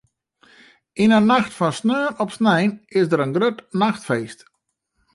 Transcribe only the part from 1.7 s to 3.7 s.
sneon op snein is der in grut